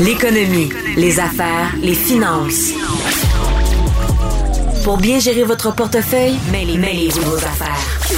[0.00, 2.72] L'économie, les affaires, les finances.
[4.82, 7.76] Pour bien gérer votre portefeuille, mêlez-vous vos affaires.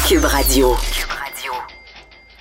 [0.08, 0.76] Cube Radio.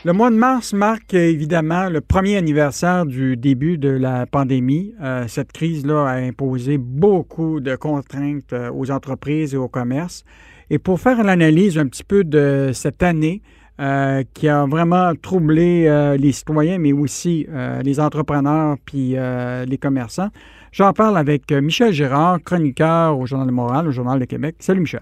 [0.05, 4.93] Le mois de mars marque évidemment le premier anniversaire du début de la pandémie.
[5.01, 10.23] Euh, cette crise-là a imposé beaucoup de contraintes euh, aux entreprises et au commerce.
[10.69, 13.41] Et pour faire l'analyse un petit peu de cette année,
[13.81, 19.77] euh, qui a vraiment troublé euh, les citoyens, mais aussi euh, les entrepreneurs puis les
[19.79, 20.29] commerçants.
[20.71, 24.57] J'en parle avec Michel Gérard, chroniqueur au Journal de Montréal, au Journal de Québec.
[24.59, 25.01] Salut Michel.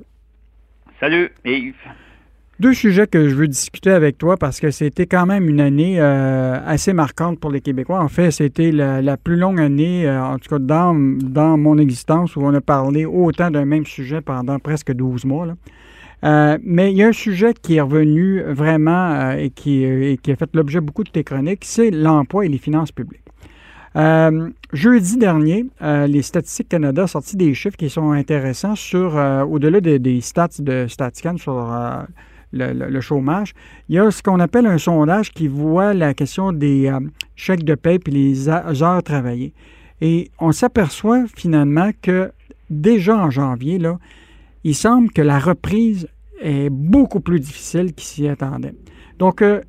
[0.97, 1.75] Salut Yves.
[2.61, 5.99] Deux sujets que je veux discuter avec toi parce que c'était quand même une année
[5.99, 7.99] assez marquante pour les Québécois.
[7.99, 12.41] En fait, c'était la, plus longue année, en tout cas dans, dans mon existence, où
[12.43, 15.45] on a parlé autant d'un même sujet pendant presque 12 mois.
[15.45, 15.55] Là.
[16.23, 20.35] Euh, mais il y a un sujet qui est revenu vraiment euh, et, qui, a
[20.35, 23.23] fait l'objet beaucoup de tes chroniques, c'est l'emploi et les finances publiques.
[23.95, 29.15] Euh, jeudi dernier, les Statistiques Canada ont sorti des chiffres qui sont intéressants sur,
[29.49, 31.73] au-delà des stats de Statican sur
[32.51, 33.53] le, chômage,
[33.87, 36.91] il y a ce qu'on appelle un sondage qui voit la question des
[37.35, 39.53] chèques de paie et les heures travaillées.
[40.01, 42.31] Et on s'aperçoit finalement que
[42.69, 43.97] déjà en janvier, là,
[44.63, 46.07] il semble que la reprise
[46.41, 48.75] est beaucoup plus difficile qu'il s'y attendait.
[49.17, 49.61] Donc, euh,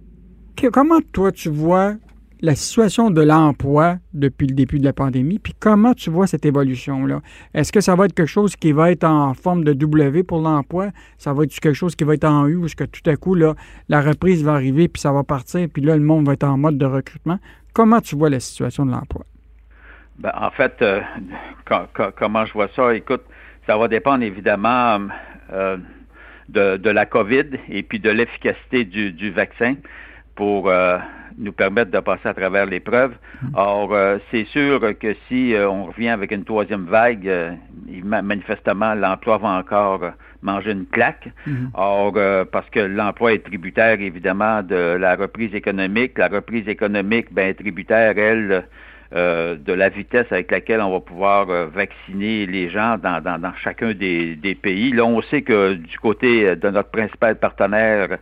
[0.73, 1.95] comment toi tu vois
[2.43, 6.47] la situation de l'emploi depuis le début de la pandémie, puis comment tu vois cette
[6.47, 7.21] évolution-là?
[7.53, 10.41] Est-ce que ça va être quelque chose qui va être en forme de W pour
[10.41, 10.89] l'emploi?
[11.19, 13.17] Ça va être quelque chose qui va être en U, ou est-ce que tout à
[13.17, 13.55] coup, là,
[13.89, 16.57] la reprise va arriver, puis ça va partir, puis là, le monde va être en
[16.57, 17.39] mode de recrutement?
[17.75, 19.27] Comment tu vois la situation de l'emploi?
[20.19, 21.01] Ben, en fait, euh,
[22.17, 22.95] comment je vois ça?
[22.95, 23.23] Écoute,
[23.67, 24.99] ça va dépendre évidemment
[25.53, 25.77] euh,
[26.49, 29.77] de, la COVID et puis de l'efficacité du, vaccin
[30.35, 30.99] pour euh,
[31.39, 33.13] nous permettre de passer à travers l'épreuve.
[33.13, 33.51] Mm-hmm.
[33.55, 37.31] Or, euh, c'est sûr que si on revient avec une troisième vague,
[38.03, 40.11] manifestement, l'emploi va encore
[40.43, 41.29] manger une claque.
[41.47, 41.69] Mm-hmm.
[41.75, 46.19] Or, parce que l'emploi est tributaire, évidemment, de la reprise économique.
[46.19, 48.65] La reprise économique, ben, est tributaire, elle,
[49.13, 53.93] euh, de la vitesse avec laquelle on va pouvoir euh, vacciner les gens dans, chacun
[53.93, 54.93] des, pays.
[54.93, 58.19] Là, on sait que du côté de notre principal partenaire,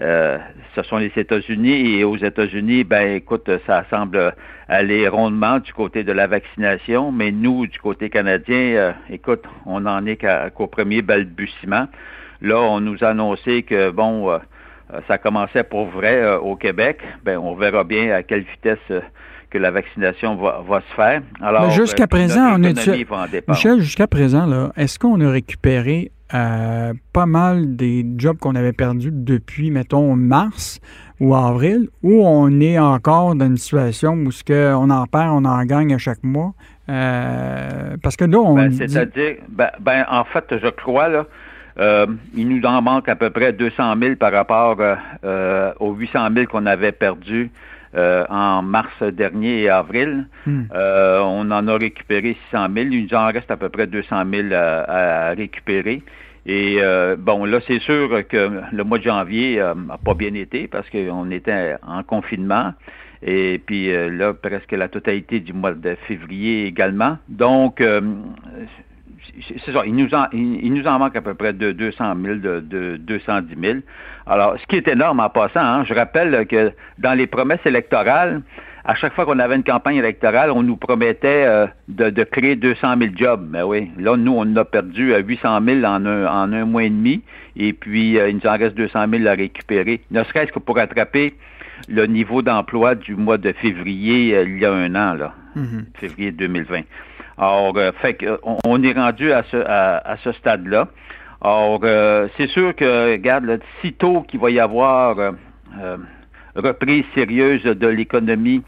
[0.00, 0.38] euh,
[0.76, 4.32] ce sont les États-Unis et aux États-Unis, ben écoute, ça semble
[4.68, 10.06] aller rondement du côté de la vaccination, mais nous, du côté canadien, écoute, on n'en
[10.06, 11.88] est qu'au premier balbutiement.
[12.42, 14.38] Là, on nous a annoncé que bon,
[15.08, 17.00] ça commençait pour vrai au Québec.
[17.24, 19.02] Ben, on verra bien à quelle vitesse
[19.50, 21.22] que la vaccination va, se faire.
[21.40, 22.88] Alors, jusqu'à présent, on est
[23.48, 28.74] Michel, jusqu'à présent, là, est-ce qu'on a récupéré euh, pas mal des jobs qu'on avait
[28.74, 30.78] perdus depuis, mettons, mars
[31.20, 35.30] ou avril, ou on est encore dans une situation où ce que on en perd,
[35.30, 36.52] on en gagne à chaque mois?
[36.90, 38.54] Euh, parce que là, on.
[38.54, 41.26] Ben, c'est-à-dire, ben, ben, en fait, je crois, là,
[41.78, 44.76] euh, il nous en manque à peu près 200 000 par rapport
[45.80, 47.50] aux 800 000 qu'on avait perdus
[47.94, 50.26] euh, en mars dernier et avril.
[50.46, 50.64] Hmm.
[50.74, 52.88] Euh, on en a récupéré 600 000.
[52.90, 56.02] Il nous en reste à peu près 200 000 à, récupérer.
[56.46, 60.68] Et euh, bon, là, c'est sûr que le mois de janvier n'a pas bien été
[60.68, 62.72] parce qu'on était en confinement.
[63.22, 67.18] Et puis là, presque la totalité du mois de février également.
[67.28, 67.82] Donc,
[69.64, 72.36] c'est ça, il nous, en, il, nous en manque à peu près de 200 000,
[72.36, 73.78] de, de 210 000.
[74.26, 78.42] Alors, ce qui est énorme en passant, hein, je rappelle que dans les promesses électorales,
[78.84, 82.94] à chaque fois qu'on avait une campagne électorale, on nous promettait euh, de, créer 200
[82.98, 83.46] 000 jobs.
[83.50, 86.90] Mais oui, là, nous, on a perdu 800 000 en un, en un mois et
[86.90, 87.22] demi,
[87.56, 90.76] et puis euh, il nous en reste 200 000 à récupérer, ne serait-ce que pour
[90.76, 91.34] rattraper
[91.88, 95.84] le niveau d'emploi du mois de février euh, il y a un an, là, mm-hmm.
[95.98, 96.82] février 2020.
[97.38, 100.88] Alors, fait qu'on on est rendu à ce, à ce stade-là.
[101.40, 105.30] Or, euh, c'est sûr que, regarde, sitôt qu'il va y avoir euh,
[105.80, 105.96] euh,
[106.56, 108.62] reprise sérieuse de l'économie,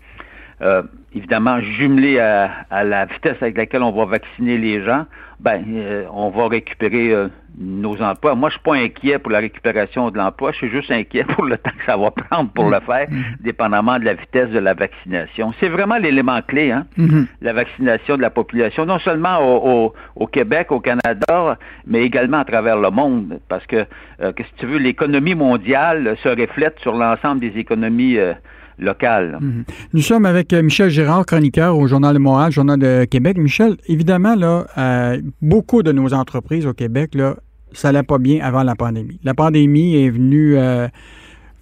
[1.14, 5.06] évidemment jumelée à, la vitesse avec laquelle on va vacciner les gens,
[5.40, 5.64] ben,
[6.12, 7.28] on va récupérer
[7.58, 8.34] nos emplois.
[8.34, 11.44] Moi, je suis pas inquiet pour la récupération de l'emploi, je suis juste inquiet pour
[11.44, 12.84] le temps que ça va prendre pour le mm-hmm.
[12.86, 13.08] faire,
[13.40, 15.52] dépendamment de la vitesse de la vaccination.
[15.60, 17.26] C'est vraiment l'élément clé, hein, mm-hmm.
[17.42, 22.44] la vaccination de la population, non seulement au, au, Québec, au Canada, mais également à
[22.44, 23.84] travers le monde, parce que,
[24.22, 28.32] euh, que si tu veux, l'économie mondiale se reflète sur l'ensemble des économies euh,
[28.78, 29.64] Mm-hmm.
[29.92, 33.36] Nous sommes avec euh, Michel Gérard, chroniqueur au Journal de Montréal, Journal de Québec.
[33.36, 37.36] Michel, évidemment, là, beaucoup de nos entreprises au Québec là,
[37.72, 39.18] ça n'allait pas bien avant la pandémie.
[39.24, 40.88] La pandémie est venue euh,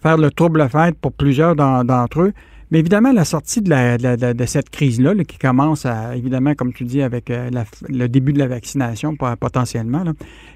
[0.02, 2.32] faire le trouble fête pour plusieurs d'entre eux.
[2.70, 6.84] Mais évidemment, la sortie de, la, de, cette crise-là, qui commence, à, évidemment, comme tu
[6.84, 7.48] dis, avec euh,
[7.88, 10.04] le début de la vaccination potentiellement,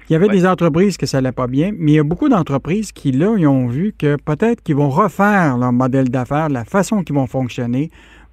[0.09, 2.29] il y avait des entreprises que ça n'allait pas bien, mais il y a beaucoup
[2.29, 6.65] d'entreprises qui, là, ils ont vu que peut-être qu'ils vont refaire leur modèle d'affaires, la
[6.65, 7.89] façon qu'ils vont fonctionner.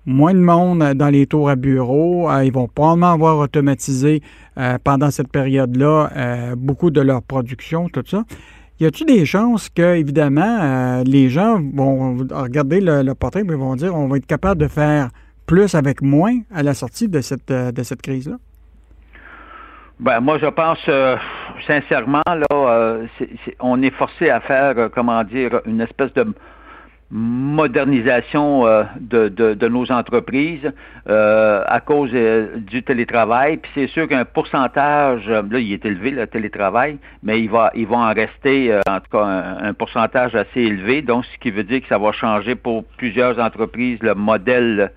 [0.07, 2.31] Moins de monde dans les tours à bureau.
[2.31, 4.23] Euh, ils vont probablement avoir automatisé
[4.57, 8.25] euh, pendant cette période-là beaucoup de leur production, tout ça.
[8.81, 13.77] Y a-t-il des chances que, évidemment, euh, les gens vont regarder le, portrait et vont
[13.77, 15.11] dire on va être capable de faire
[15.47, 18.37] plus avec moins à la sortie de cette, euh, de cette crise-là?
[19.99, 21.15] Ben, moi, je pense euh,
[21.67, 22.97] sincèrement, là,
[23.61, 26.33] on est forcé à faire, comment dire, une espèce de
[27.11, 30.71] modernisation euh, de, de, nos entreprises
[31.09, 33.57] euh, à cause euh, du télétravail.
[33.57, 37.87] Puis c'est sûr qu'un pourcentage, là, il est élevé, le télétravail, mais il va, il
[37.87, 39.25] va en rester en tout cas
[39.61, 41.03] un, pourcentage assez élevé.
[41.03, 44.93] Donc, ce qui veut dire que ça va changer pour plusieurs entreprises le modèle,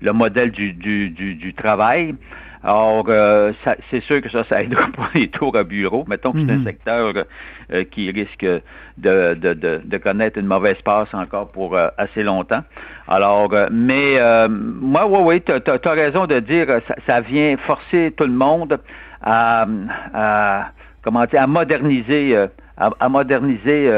[0.00, 2.14] le modèle du, du, du, du travail.
[2.62, 3.52] Alors, euh,
[3.90, 6.04] c'est sûr que ça, ça aidera pour les tours à bureau.
[6.06, 6.64] Mettons que c'est un mhm.
[6.64, 7.14] secteur
[7.72, 8.62] euh, qui risque de,
[9.34, 12.62] de, de, de, connaître une mauvaise passe encore pour euh, assez longtemps.
[13.08, 14.18] Alors, mais
[14.48, 18.78] moi, oui, oui, tu as, raison de dire ça, ça vient forcer tout le monde
[19.22, 19.66] à,
[20.14, 20.66] à
[21.02, 22.46] comment dire, à moderniser.
[22.76, 23.90] À, moderniser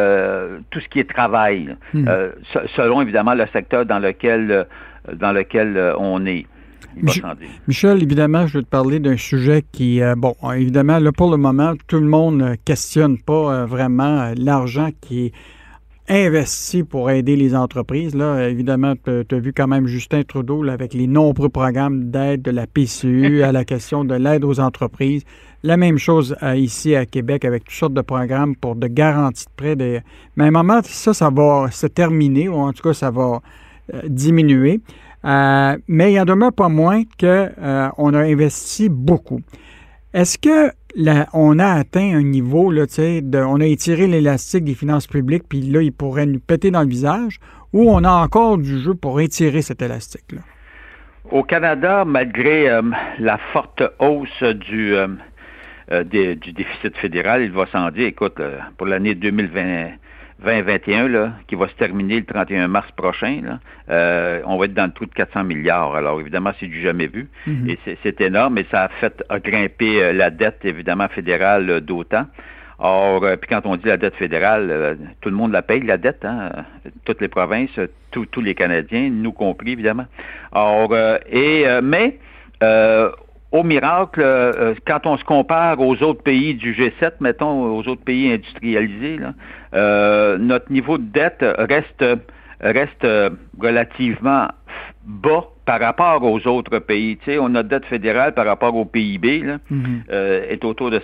[0.70, 2.32] tout ce qui est travail, mhm.
[2.75, 4.67] selon évidemment le secteur dans lequel
[5.12, 6.47] dans lequel on est.
[7.67, 11.37] Michel, évidemment, je veux te parler d'un sujet qui, euh, bon, évidemment, là, pour le
[11.37, 15.32] moment, tout le monde ne questionne pas euh, vraiment euh, l'argent qui est
[16.08, 18.14] investi pour aider les entreprises.
[18.14, 22.50] Là, évidemment, tu as vu quand même Justin Trudeau avec les nombreux programmes d'aide de
[22.50, 25.23] la PCU à la question de l'aide aux entreprises.
[25.62, 29.50] La même chose ici à Québec avec toutes sortes de programmes pour de garanties de
[29.56, 30.02] prêts.
[30.37, 33.40] Mais à un moment, ça, ça va se terminer, ou en tout cas, ça va
[34.08, 34.81] diminuer.
[35.25, 39.41] Euh, mais il en demeure pas moins qu'on euh, a investi beaucoup.
[40.13, 40.73] Est-ce que
[41.33, 45.63] on a atteint un niveau, là, de, on a étiré l'élastique des finances publiques, puis
[45.63, 47.39] là, il pourrait nous péter dans le visage,
[47.73, 50.41] ou on a encore du jeu pour étirer cet élastique-là?
[51.31, 52.83] Au Canada, malgré euh,
[53.19, 54.95] la forte hausse du,
[56.53, 58.39] déficit fédéral, il va s'en dire, écoute,
[58.77, 59.93] pour l'année 2020,
[60.43, 63.61] 2021, là, qui va se terminer le 31 mars prochain, là,
[63.91, 65.94] euh, on va être dans le trou de 400 milliards.
[65.94, 67.29] Alors, évidemment, c'est du jamais vu.
[67.47, 67.71] Mhm.
[67.71, 72.27] Et c'est énorme, et ça a fait grimper euh, la dette, évidemment, fédérale euh, d'autant.
[72.79, 76.25] Or, puis quand on dit la dette fédérale, tout le monde la paye, la dette,
[76.25, 76.50] hein,
[77.05, 77.79] toutes les provinces,
[78.11, 80.06] tous les Canadiens, nous compris, évidemment.
[80.50, 80.93] Or,
[81.31, 82.19] et, mais,
[83.52, 87.87] au miracle, euh, euh, quand on se compare aux autres pays du G7, mettons, aux
[87.87, 89.19] autres pays industrialisés,
[89.75, 92.04] euh, notre niveau de dette reste,
[92.60, 93.06] reste
[93.60, 94.49] relativement
[95.04, 97.19] bas par rapport aux autres pays.
[97.19, 100.02] Tu sais, on notre dette fédérale par rapport au PIB là, mhm.
[100.10, 101.00] est autour de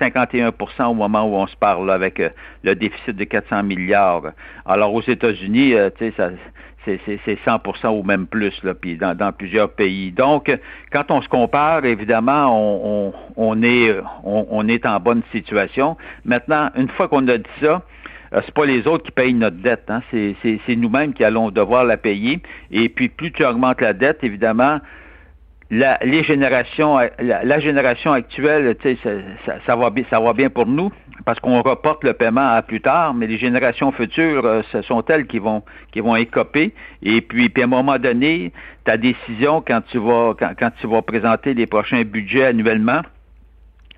[0.00, 2.20] 51% au moment où on se parle, avec
[2.62, 4.32] le déficit de 400 milliards.
[4.66, 6.30] Alors aux États-Unis, tu sais, ça
[6.84, 10.10] c'est 100% ou même plus, là, puis dans, plusieurs pays.
[10.10, 10.50] Donc,
[10.92, 15.96] quand on se compare, évidemment, on, est, on, est en bonne situation.
[16.24, 17.82] Maintenant, une fois qu'on a dit ça,
[18.34, 20.00] euh, c'est pas les autres qui payent notre dette, hein.
[20.10, 22.40] c'est nous-mêmes qui allons devoir la payer.
[22.70, 24.80] Et puis, plus tu augmentes la dette, évidemment,
[25.70, 29.10] la, les la, génération actuelle, ça, ça,
[29.66, 29.76] ça,
[30.10, 30.92] ça va bien pour nous
[31.24, 35.04] parce qu'on reporte le paiement à plus tard, mais les générations futures, euh, ce sont
[35.08, 35.62] elles qui vont
[35.92, 36.74] qui vont écoper.
[37.02, 38.52] Et puis, puis à un moment donné,
[38.84, 43.02] ta décision quand tu vas quand, quand tu vas présenter les prochains budgets annuellement,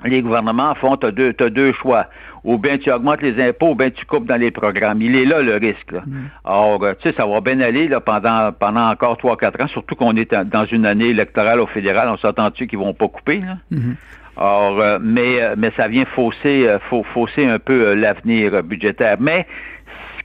[0.05, 2.07] les gouvernements font, tu as deux, deux choix.
[2.45, 5.01] Ou bien tu augmentes les impôts, ou bien tu coupes dans les programmes.
[5.01, 5.93] Il est là le risque.
[5.93, 6.03] Là.
[6.07, 6.13] Mm.
[6.45, 9.67] Or, euh, tu sais, ça va bien aller là, pendant, pendant encore trois, quatre ans,
[9.69, 12.09] surtout qu'on est dans une année électorale au fédéral.
[12.11, 13.41] On s'entend-tu qu'ils vont pas couper?
[13.41, 13.57] Là?
[13.73, 13.95] Mm-hmm.
[14.37, 16.69] Or, euh, mais, euh, mais ça vient fausser,
[17.15, 19.17] fausser un peu l'avenir budgétaire.
[19.21, 19.47] Mais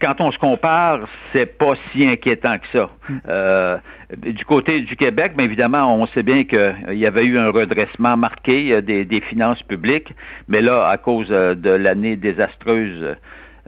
[0.02, 2.90] quand on se compare, c'est pas si inquiétant que ça.
[3.08, 3.18] Hmm.
[3.28, 3.78] Euh,
[4.18, 8.16] du côté du Québec, bien évidemment, on sait bien qu'il y avait eu un redressement
[8.18, 10.14] marqué euh, des, finances publiques,
[10.48, 13.16] mais là, à cause euh, de l'année désastreuse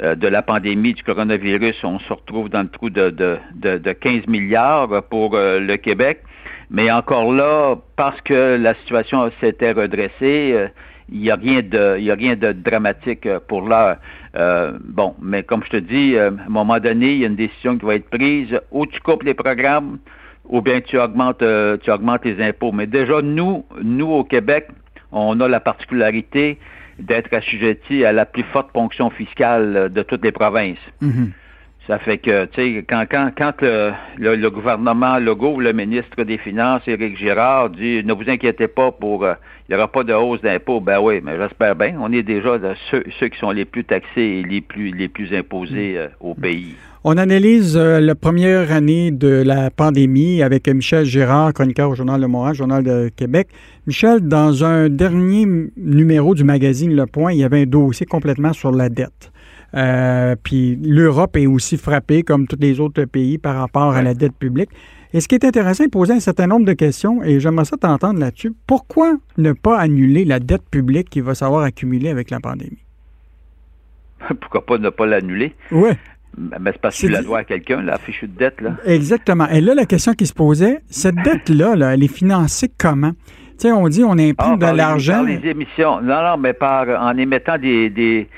[0.01, 3.37] de la pandémie du coronavirus, on se retrouve dans le trou de, de,
[3.77, 6.23] de, 15 milliards pour le Québec.
[6.71, 10.69] Mais encore là, parce que la situation s'était redressée,
[11.11, 13.97] il n'y a rien de, il y a rien de dramatique pour l'heure.
[14.35, 17.27] Euh, bon, mais comme je te dis, euh, à un moment donné, il y a
[17.27, 18.59] une décision qui va être prise.
[18.71, 19.99] Ou tu coupes les programmes,
[20.45, 22.71] ou bien tu augmentes, euh, tu augmentes les impôts.
[22.71, 24.67] Mais déjà, nous, nous au Québec,
[25.11, 26.57] on a la particularité
[26.97, 30.77] d'être assujettis à la plus forte ponction fiscale de toutes les provinces.
[31.01, 31.29] Mm-hmm.
[31.87, 36.37] Ça fait que, tu sais, quand, quand, quand le, le, gouvernement Legault, le ministre des
[36.37, 39.33] Finances, Éric Girard, dit ne vous inquiétez pas pour euh,
[39.67, 41.95] il n'y aura pas de hausse d'impôts, ben oui, mais j'espère bien.
[41.99, 42.59] On est déjà
[42.91, 46.75] ceux, qui sont les plus taxés et les plus les plus imposés euh, au pays.
[47.03, 52.21] On analyse euh, la première année de la pandémie avec Michel Girard, chroniqueur au Journal
[52.21, 53.47] de Montréal, Journal de Québec.
[53.87, 55.47] Michel, dans un dernier
[55.77, 59.30] numéro du magazine Le Point, il y avait un dossier complètement sur la dette.
[59.73, 64.13] Euh, puis l'Europe est aussi frappée, comme tous les autres pays, par rapport à la
[64.13, 64.69] dette publique.
[65.13, 67.77] Et ce qui est intéressant, il posait un certain nombre de questions, et j'aimerais ça
[67.77, 68.53] t'entendre là-dessus.
[68.65, 72.83] Pourquoi ne pas annuler la dette publique qui va s'avoir accumulée avec la pandémie?
[74.41, 75.53] Pourquoi pas ne pas l'annuler?
[75.71, 75.91] Oui.
[76.37, 78.61] Mais c'est parce que tu la dois à quelqu'un, la fichue de dette.
[78.61, 78.77] Là.
[78.85, 79.47] Exactement.
[79.49, 83.11] Et là, la question qui se posait, cette dette-là, là, elle est financée comment?
[83.59, 85.13] Tu sais, on dit on imprime ah, de l'argent.
[85.13, 86.01] Par les émissions.
[86.01, 88.29] Non, non, mais par en émettant des, des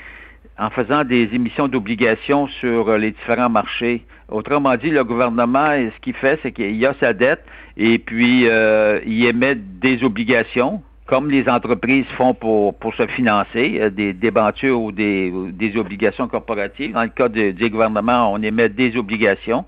[0.58, 4.04] en faisant des émissions d'obligations sur euh, les différents marchés.
[4.28, 7.44] Autrement dit, le gouvernement, ce qu'il fait, c'est qu'il a sa dette
[7.76, 13.90] et puis euh, il émet des obligations, comme les entreprises font pour, se financer, euh,
[13.90, 15.32] des débentures ou des,
[15.76, 16.92] obligations corporatives.
[16.92, 19.64] Dans le cas des gouvernements, on émet des obligations.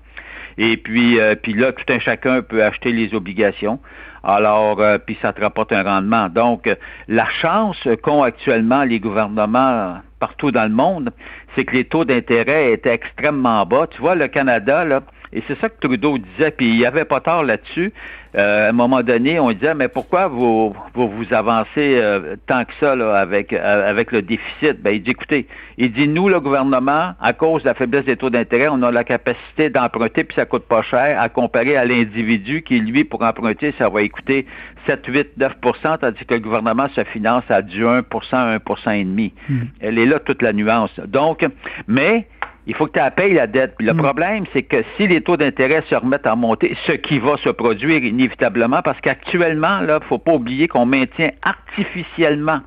[0.57, 3.79] Et puis, puis là, tout un chacun peut acheter les obligations.
[4.23, 6.29] Alors, puis ça te rapporte un rendement.
[6.29, 6.67] Donc,
[7.07, 11.11] la chance qu'ont actuellement les gouvernements partout dans le monde,
[11.55, 13.87] c'est que les taux d'intérêt étaient extrêmement bas.
[13.87, 15.01] Tu vois, le Canada, là,
[15.33, 17.93] et c'est ça que Trudeau disait, puis il n'y avait pas tort là-dessus.
[18.37, 22.65] Euh, à un moment donné, on disait, mais pourquoi vous vous, vous avancez euh, tant
[22.65, 24.81] que ça là, avec, euh, avec le déficit?
[24.81, 28.15] Ben, il dit, écoutez, il dit, nous, le gouvernement, à cause de la faiblesse des
[28.15, 31.85] taux d'intérêt, on a la capacité d'emprunter, puis ça coûte pas cher, à comparer à
[31.85, 34.45] l'individu qui, lui, pour emprunter, ça va coûter
[34.85, 39.33] 7, 8, 9% tandis que le gouvernement se finance à du 1% 1% et demi.
[39.49, 39.63] Hmm.
[39.81, 40.97] Elle est là toute la nuance.
[41.07, 41.45] Donc,
[41.87, 42.27] mais
[42.67, 43.75] il faut que tu payes la dette.
[43.77, 43.97] Puis le hmm.
[43.97, 47.49] problème, c'est que si les taux d'intérêt se remettent à monter, ce qui va se
[47.49, 52.59] produire inévitablement, parce qu'actuellement, là, faut pas oublier qu'on maintient artificiellement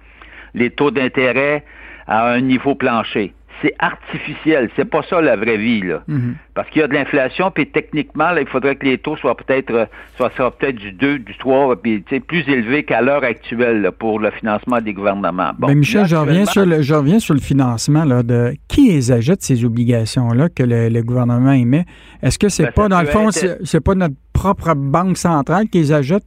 [0.55, 1.65] les taux d'intérêt
[2.07, 4.71] à un niveau plancher c'est artificiel.
[4.77, 6.03] C'est pas ça la vraie vie, là.
[6.09, 6.37] Mhm.
[6.55, 9.71] Parce qu'il y a de l'inflation, puis techniquement, il faudrait que les taux soient peut-être
[9.73, 9.87] euh,
[10.17, 14.81] soient, peut-être du 2, du 3, puis plus élevés qu'à l'heure actuelle pour le financement
[14.81, 15.53] des gouvernements.
[15.59, 18.91] Bon, Mais Michel, je reviens, sur le, je reviens sur le financement là, de qui
[18.93, 21.87] les achète ces obligations-là que le, gouvernement émet?
[22.23, 25.79] Est-ce que c'est ben, pas, dans le fond, c'est pas notre propre banque centrale qui
[25.79, 26.25] les achète?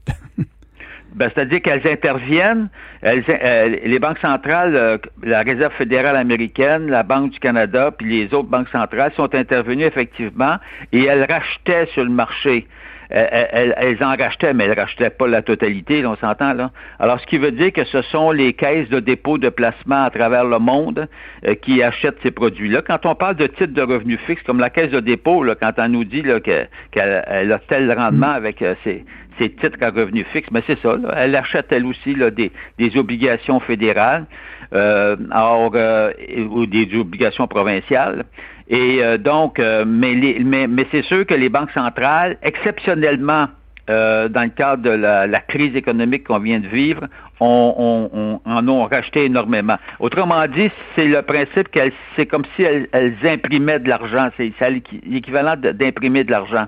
[1.16, 2.70] Ben, c'est-à-dire qu'elles interviennent,
[3.06, 8.34] euh, les banques centrales, euh, la Réserve fédérale américaine, la Banque du Canada, puis les
[8.34, 10.58] autres banques centrales sont intervenues effectivement
[10.92, 12.68] et elles rachetaient sur le marché.
[13.10, 16.72] Elles, en rachetaient, mais elles rachetaient pas la totalité, on s'entend là.
[16.98, 20.10] Alors, ce qui veut dire que ce sont les caisses de dépôt de placement à
[20.10, 21.08] travers le monde
[21.46, 22.82] euh, qui achètent ces produits-là.
[22.82, 25.74] Quand on parle de titres de revenus fixes, comme la caisse de dépôt, là, quand
[25.78, 28.36] on nous dit qu'elle a tel rendement mm.
[28.36, 29.06] avec ces
[29.38, 30.96] ces titres à revenus fixes, mais c'est ça.
[31.16, 34.26] Elle achète elle aussi là, des, des obligations fédérales
[34.74, 36.12] euh, euh,
[36.50, 38.24] ou des obligations provinciales.
[38.68, 43.48] Et euh, donc, mais, mais, mais c'est sûr que les banques centrales, exceptionnellement,
[43.88, 47.02] dans le cadre de la, crise économique qu'on vient de vivre,
[47.42, 49.78] on, en ont racheté énormément.
[50.00, 54.30] Autrement dit, c'est le principe qu'elles, c'est comme si elles, elles imprimaient de l'argent.
[54.38, 56.66] C'est, c'est l'équivalent d'imprimer de l'argent.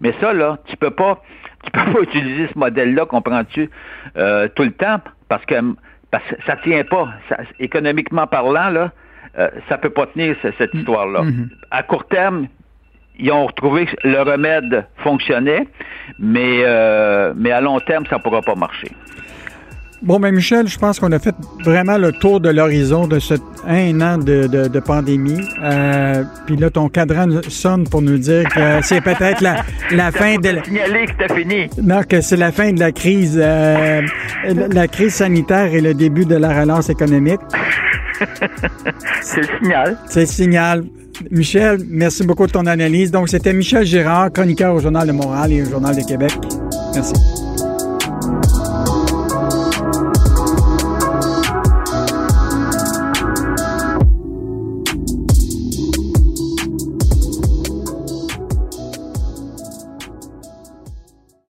[0.00, 1.22] Mais ça, là, tu peux pas,
[1.64, 3.70] tu peux pas utiliser ce modèle-là, comprends-tu,
[4.16, 5.54] euh, tout le temps, parce que,
[6.10, 7.08] parce que ça tient pas.
[7.58, 8.92] économiquement parlant, là,
[9.38, 10.78] euh, ça peut pas tenir cette mm.
[10.78, 11.22] histoire-là.
[11.22, 11.48] Mm-hmm.
[11.70, 12.46] À court terme,
[13.18, 15.66] ils ont retrouvé que le remède fonctionnait,
[16.18, 18.90] mais, euh, mais à long terme, ça ne pourra pas marcher.
[20.00, 23.34] Bon, ben Michel, je pense qu'on a fait vraiment le tour de l'horizon de ce
[23.66, 25.40] un an de, pandémie.
[25.62, 30.36] Euh, puis là, ton cadran sonne pour nous dire que c'est peut-être la, la fin
[30.36, 30.50] de...
[30.50, 30.64] La...
[30.64, 31.70] Signaler que c'était fini.
[31.82, 34.02] Non, que c'est la fin de la crise, euh,
[34.72, 37.40] la crise sanitaire et le début de la relance économique.
[39.20, 39.98] c'est le signal.
[40.06, 40.84] C'est le signal.
[41.30, 43.10] Michel, merci beaucoup de ton analyse.
[43.10, 46.32] Donc, c'était Michel Girard, chroniqueur au Journal de Montréal et au Journal de Québec.
[46.94, 47.14] Merci.